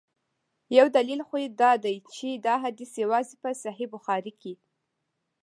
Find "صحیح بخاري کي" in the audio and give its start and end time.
3.63-4.53